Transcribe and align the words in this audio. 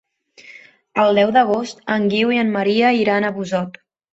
El 1.03 1.19
deu 1.21 1.35
d'agost 1.35 1.85
en 1.99 2.09
Guiu 2.15 2.35
i 2.39 2.43
en 2.45 2.53
Maria 2.59 2.95
iran 3.05 3.29
a 3.31 3.35
Busot. 3.39 3.79